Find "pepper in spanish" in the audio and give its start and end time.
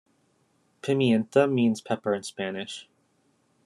1.79-2.89